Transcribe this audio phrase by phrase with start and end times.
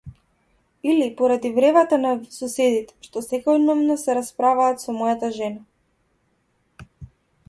[0.83, 6.93] Или поради вревата на соседите што секојдневно се расправаат со мојата жена?